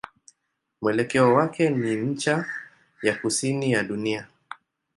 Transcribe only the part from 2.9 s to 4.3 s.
ya kusini ya dunia.